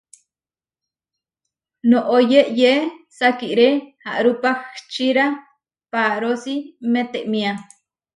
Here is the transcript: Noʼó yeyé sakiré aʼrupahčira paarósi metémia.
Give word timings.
Noʼó 1.89 2.17
yeyé 2.31 2.71
sakiré 3.17 3.67
aʼrupahčira 4.09 5.25
paarósi 5.91 6.53
metémia. 6.93 7.51